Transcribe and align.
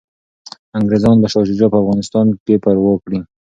انګریزان 0.77 1.15
به 1.21 1.27
شاه 1.31 1.45
شجاع 1.49 1.69
په 1.71 1.77
افغانستان 1.81 2.25
کي 2.45 2.53
پرواک 2.63 2.99
کړي. 3.05 3.19